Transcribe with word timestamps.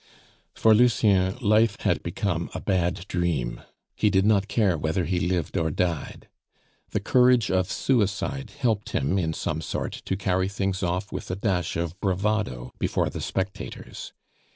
For 0.55 0.73
Lucien, 0.73 1.37
life 1.41 1.77
had 1.81 2.01
become 2.01 2.49
a 2.55 2.59
bad 2.59 3.05
dream. 3.07 3.61
He 3.95 4.09
did 4.09 4.25
not 4.25 4.47
care 4.47 4.75
whether 4.75 5.05
he 5.05 5.19
lived 5.19 5.55
or 5.57 5.69
died. 5.69 6.27
The 6.89 6.99
courage 6.99 7.51
of 7.51 7.71
suicide 7.71 8.49
helped 8.57 8.93
him 8.93 9.19
in 9.19 9.31
some 9.33 9.61
sort 9.61 9.93
to 10.05 10.17
carry 10.17 10.47
things 10.49 10.81
off 10.81 11.11
with 11.11 11.29
a 11.29 11.35
dash 11.35 11.75
of 11.75 11.99
bravado 12.01 12.71
before 12.79 13.11
the 13.11 13.21
spectators. 13.21 14.11